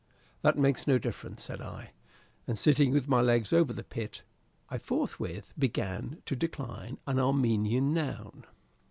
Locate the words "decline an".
6.35-7.19